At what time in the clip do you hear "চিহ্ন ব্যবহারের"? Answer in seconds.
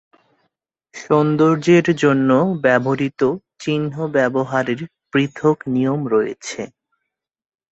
3.59-4.79